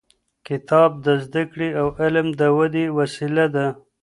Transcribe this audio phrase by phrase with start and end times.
[0.47, 3.67] کتاب د زده کړې او علم د ودې وسیله ده.